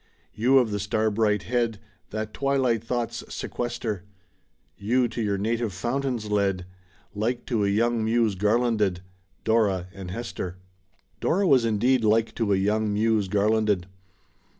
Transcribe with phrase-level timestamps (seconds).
[0.33, 1.77] You of the star bright head
[2.09, 4.03] That twilight thoughts sequester:
[4.75, 6.65] You to your native fountains led.
[7.13, 9.01] Like to a young Muse garlanded:
[9.45, 10.57] Dora^ and Hester.
[11.19, 13.85] Dora was indeed "like to a young Muse garlanded."